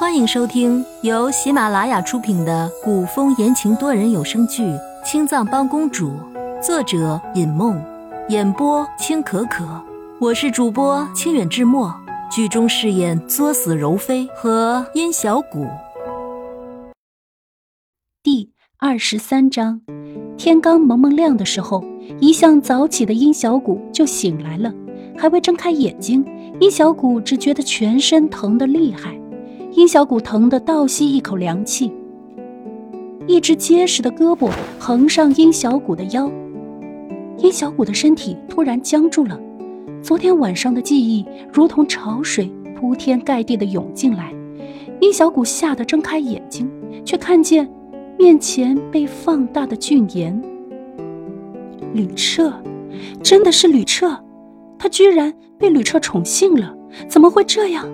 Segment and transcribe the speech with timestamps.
[0.00, 4.62] 欢迎收听由喜马拉雅出品的古风言情多人有声剧
[5.04, 6.08] 《青藏帮公主》，
[6.62, 7.78] 作者尹梦，
[8.30, 9.62] 演播青可可。
[10.18, 11.94] 我是主播清远志墨，
[12.30, 15.66] 剧中饰演作死柔妃和殷小谷。
[18.22, 18.48] 第
[18.78, 19.82] 二十三章，
[20.38, 21.84] 天刚蒙蒙亮的时候，
[22.20, 24.72] 一向早起的殷小谷就醒来了，
[25.18, 26.24] 还未睁开眼睛，
[26.58, 29.19] 殷小谷只觉得全身疼得厉害。
[29.72, 31.92] 殷小谷疼得倒吸一口凉气，
[33.28, 36.30] 一只结实的胳膊横上殷小谷的腰，
[37.38, 39.38] 殷小谷的身体突然僵住了。
[40.02, 44.34] 昨天晚上的记忆如同潮水铺天盖地的涌进来，
[45.00, 46.68] 殷小谷吓得睁开眼睛，
[47.04, 47.68] 却看见
[48.18, 50.42] 面前被放大的俊颜。
[51.94, 52.52] 吕彻，
[53.22, 54.18] 真的是吕彻，
[54.76, 56.74] 他居然被吕彻宠幸了，
[57.08, 57.86] 怎么会这样？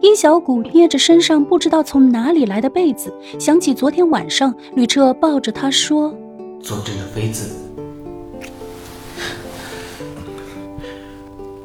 [0.00, 6.14] 殷小谷捏着身上不知道从哪里来的被子，想起昨天晚上吕彻抱着他说
[6.60, 7.54] ：“做这个妃子。”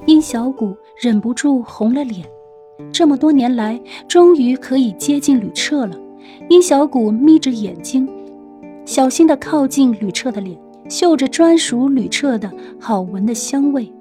[0.07, 2.25] 殷小谷忍不住红了脸。
[2.91, 5.95] 这么多年来，终于可以接近吕彻了。
[6.49, 8.09] 殷小谷眯着眼睛，
[8.85, 13.91] 小心地靠近吕彻的脸，嗅着专属吕彻的好闻的香味。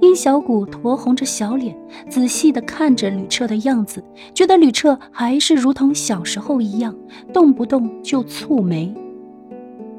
[0.00, 1.76] 殷小谷酡红着小脸，
[2.08, 4.02] 仔细地看着吕彻的样子，
[4.34, 6.94] 觉得吕彻还是如同小时候一样，
[7.32, 8.92] 动不动就蹙眉。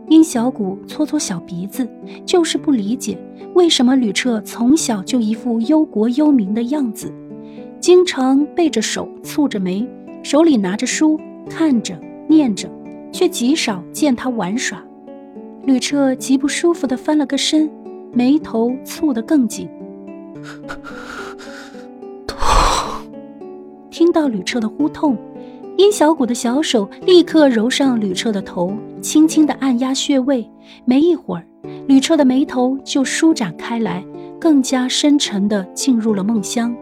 [0.08, 1.88] 殷小谷搓搓小鼻子，
[2.26, 3.18] 就是不理解
[3.54, 7.12] 为什么吕彻从小就一副忧国忧民的样子，
[7.80, 9.86] 经常背着手蹙着眉，
[10.24, 12.70] 手里拿着书看着念着，
[13.12, 14.82] 却极少见他玩耍。
[15.66, 17.70] 吕彻极不舒服地翻了个身，
[18.14, 19.68] 眉头蹙得更紧。
[20.44, 22.38] 痛！
[23.92, 25.18] 听到吕彻的呼痛，
[25.78, 30.50] 殷小谷的小手立刻揉上吕彻的头，轻轻的按压穴位。
[30.86, 31.46] 没一会儿，
[31.88, 34.06] 吕彻的眉头就舒展开来，
[34.40, 36.76] 更加深沉的进入了梦乡。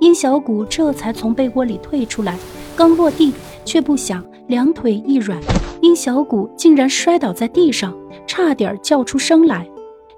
[0.00, 2.36] 殷小谷这才从被窝里退出来，
[2.76, 3.32] 刚落地，
[3.64, 5.40] 却不想两腿一软，
[5.80, 9.66] 殷小谷竟然摔倒在地上，差点叫出声来。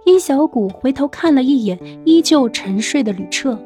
[0.07, 3.59] 殷小谷回头看了一眼依旧沉睡的吕彻，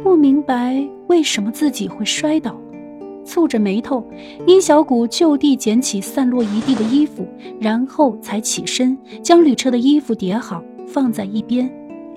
[0.00, 2.56] 不明白为什么自己会摔倒，
[3.24, 4.06] 蹙着眉头，
[4.46, 7.26] 殷小谷就地捡起散落一地的衣服，
[7.60, 11.68] 然后才起身将吕彻的衣服叠好放在一边。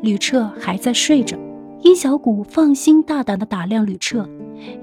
[0.03, 1.35] 吕彻还在睡着，
[1.81, 4.29] 殷小谷放心大胆地打量吕彻。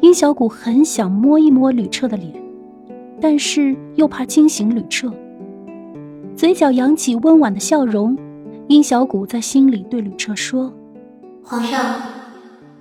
[0.01, 2.33] 殷小谷很想摸一摸吕彻的脸，
[3.21, 5.09] 但是又怕惊醒吕彻，
[6.35, 8.19] 嘴角扬起温婉的笑容。
[8.69, 10.75] 殷小谷在心里对吕彻说
[11.43, 12.03] ：“皇上，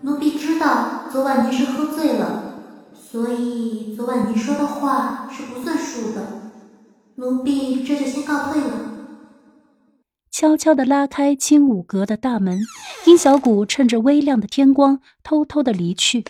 [0.01, 2.55] 奴婢知道昨晚您是喝醉了，
[2.93, 6.51] 所以昨晚您说的话是不算数的。
[7.15, 8.67] 奴婢这就先告退了。”
[10.29, 12.59] 悄悄地拉开青舞阁的大门，
[13.05, 16.25] 殷小谷趁着微亮的天光偷偷地离去。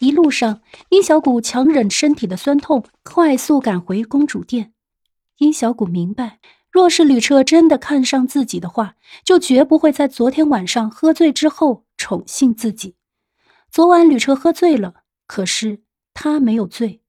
[0.00, 4.72] 一路上，殷小谷强忍身体的酸痛，快速赶回公主殿。
[5.38, 6.40] 殷小谷明白。
[6.76, 12.96] 若是吕彻真的看上自己的话，就绝不会在昨天晚上喝醉之后宠幸自己。
[13.70, 15.80] 昨晚吕彻喝醉了，可是
[16.12, 17.00] 他没有醉，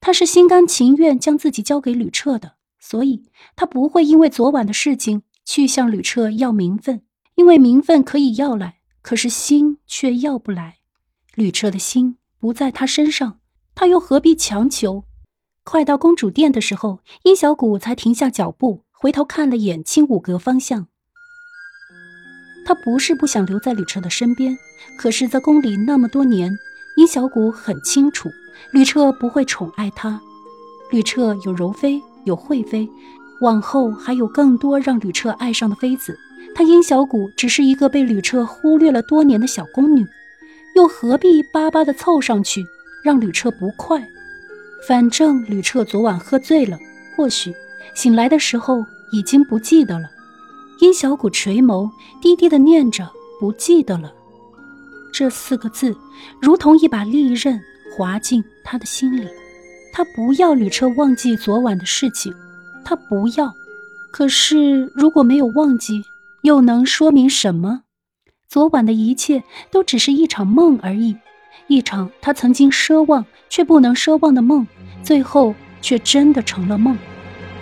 [0.00, 7.02] 他是心甘情愿将自己交给吕彻的，所以他不会因为昨晚的事情去向吕彻要名分，
[7.34, 10.78] 因为名分可以要来，可是心却要不来。
[11.34, 13.40] 吕彻的心不在他身上，
[13.74, 15.04] 他又何必强求？
[15.62, 18.84] 快到公主殿的时候，殷小谷才停下脚步。
[19.02, 20.86] 回头看了眼青舞阁方向，
[22.66, 24.54] 他不是不想留在吕彻的身边，
[24.98, 26.54] 可是，在宫里那么多年，
[26.98, 28.28] 殷小谷很清楚，
[28.74, 30.20] 吕彻不会宠爱他。
[30.90, 32.86] 吕彻有柔妃，有惠妃，
[33.40, 36.14] 往后还有更多让吕彻爱上的妃子。
[36.54, 40.06] 他殷小谷只是一个被吕彻忽略了多年的小宫女，
[40.76, 42.62] 又何必巴巴的凑上去
[43.02, 44.06] 让吕彻不快？
[44.86, 46.78] 反正吕彻昨晚喝醉了，
[47.16, 47.50] 或许。
[47.94, 50.08] 醒来的时候已经不记得了，
[50.80, 51.90] 殷小谷垂眸，
[52.20, 53.10] 低低的念着
[53.40, 54.12] “不记得了”
[55.12, 55.96] 这四个字，
[56.40, 57.60] 如同一把利刃
[57.96, 59.26] 划进他的心里。
[59.92, 62.32] 他不要吕彻忘记昨晚的事情，
[62.84, 63.52] 他不要。
[64.12, 66.04] 可是如果没有忘记，
[66.42, 67.82] 又能说明什么？
[68.48, 71.16] 昨晚的一切都只是一场梦而已，
[71.66, 74.66] 一场他曾经奢望却不能奢望的梦，
[75.02, 76.96] 最后却真的成了梦。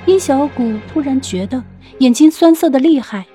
[0.09, 1.63] 殷小谷突然觉得
[1.99, 3.27] 眼睛酸涩的厉害，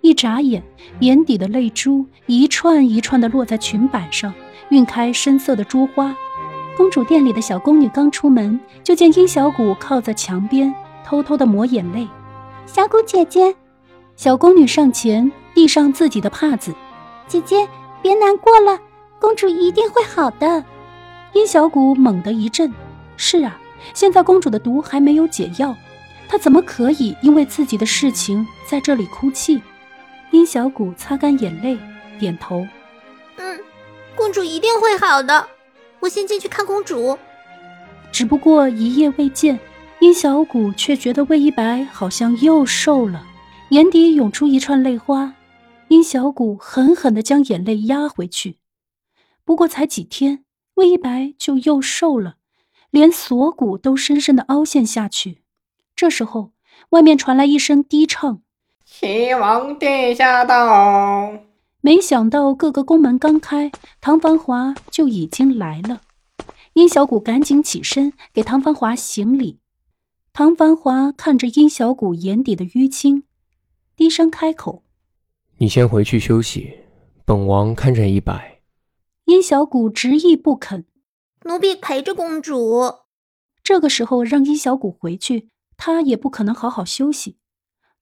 [0.00, 0.62] 一眨眼，
[1.00, 4.32] 眼底的泪珠一串一串的落在裙摆上，
[4.70, 6.16] 晕开深色的珠花。
[6.74, 10.74] 公主殿里的小宫女刚出门，就见殷小谷靠在墙边，
[11.04, 12.08] 偷偷的抹眼泪。
[12.64, 13.54] 小谷姐姐，
[14.16, 16.74] 小宫女上前递上自己的帕子。
[17.28, 17.68] 姐姐，
[18.00, 18.80] 别难过了，
[19.20, 20.64] 公主一定会好的。
[21.34, 22.72] 殷小谷猛地一震。
[23.18, 23.60] 是啊，
[23.92, 25.76] 现在公主的毒还没有解药，
[26.32, 29.60] 她怎么可以因为自己的事情在这里哭泣？
[30.30, 31.78] 殷小谷擦干眼泪，
[32.18, 32.66] 点头。
[33.36, 33.60] 嗯，
[34.16, 35.46] 公主一定会好的。
[36.00, 37.18] 我先进去看公主。
[38.10, 39.60] 只不过一夜未见，
[40.00, 43.26] 殷小谷却觉得魏一白好像又瘦了，
[43.68, 45.34] 眼底涌出一串泪花。
[45.88, 48.56] 殷小谷狠狠地将眼泪压回去。
[49.44, 50.46] 不过才几天，
[50.76, 52.36] 魏一白就又瘦了，
[52.90, 55.41] 连锁骨都深深地凹陷下去。
[56.02, 56.50] 这时候，
[56.88, 58.42] 外面传来一声低唱
[58.84, 61.32] ：“齐王殿下到。”
[61.80, 63.70] 没想到各个宫门刚开，
[64.00, 66.00] 唐繁华就已经来了。
[66.72, 69.60] 殷小谷赶紧起身给唐繁华行礼。
[70.32, 73.22] 唐繁华看着殷小谷眼底的淤青，
[73.94, 74.82] 低声开口
[75.58, 76.80] ：“你先回去休息，
[77.24, 78.58] 本王看着一百。”
[79.26, 80.84] 殷小谷执意不肯
[81.46, 82.92] ：“奴婢陪着公主。”
[83.62, 85.50] 这个时候让殷小谷回去，
[85.84, 87.38] 他也不可能好好休息。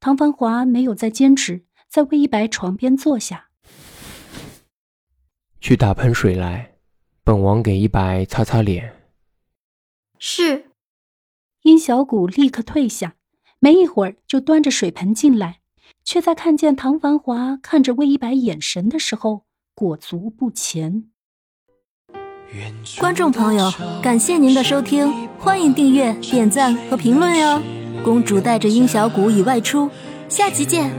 [0.00, 3.48] 唐繁华没有再坚持，在魏一白床边坐下。
[5.62, 6.74] 去打盆水来，
[7.24, 8.94] 本王给一白擦擦脸。
[10.18, 10.66] 是。
[11.62, 13.16] 殷小谷立刻退下，
[13.60, 15.62] 没一会儿就端着水盆进来，
[16.04, 21.10] 却在看见唐繁华看着魏一白眼神的时候，裹足不前。
[22.98, 27.60] 观众朋友，感谢您的收听，欢迎订阅、点赞和评论哟！
[28.02, 29.88] 公主带着殷小谷已外出，
[30.28, 30.90] 下集见。